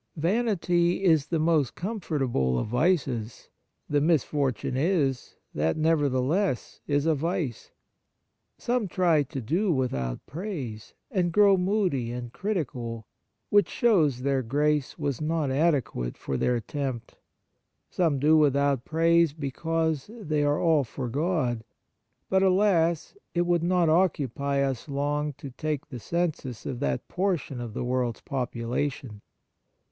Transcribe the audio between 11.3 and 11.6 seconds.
grow